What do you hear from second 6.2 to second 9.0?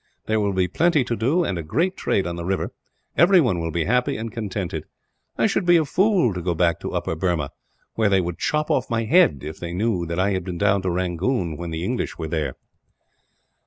to go back to Upper Burma; where they would chop off